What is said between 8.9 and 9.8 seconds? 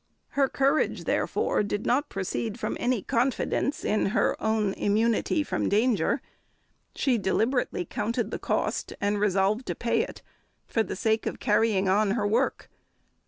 and resolved to